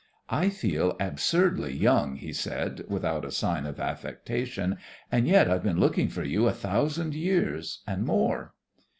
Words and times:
"I 0.31 0.49
feel 0.49 0.97
absurdly 0.99 1.71
young," 1.77 2.15
he 2.15 2.33
said 2.33 2.85
without 2.87 3.23
a 3.23 3.29
sign 3.29 3.67
of 3.67 3.79
affectation, 3.79 4.77
"and 5.11 5.27
yet 5.27 5.47
I've 5.47 5.61
been 5.61 5.79
looking 5.79 6.09
for 6.09 6.23
you 6.23 6.47
a 6.47 6.53
thousand 6.53 7.13
years 7.13 7.83
and 7.85 8.03
more." 8.03 8.55